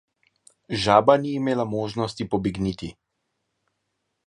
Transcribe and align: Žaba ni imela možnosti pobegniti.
Žaba 0.85 1.15
ni 1.25 1.33
imela 1.41 1.67
možnosti 1.75 2.27
pobegniti. 2.33 2.93